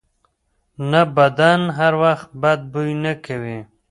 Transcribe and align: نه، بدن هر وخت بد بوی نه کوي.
نه، 0.91 1.01
بدن 1.17 1.61
هر 1.77 1.93
وخت 2.03 2.29
بد 2.41 2.59
بوی 2.71 2.91
نه 3.03 3.13
کوي. 3.25 3.59